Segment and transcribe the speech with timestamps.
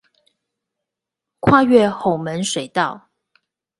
[1.39, 3.11] 跨越吼門水道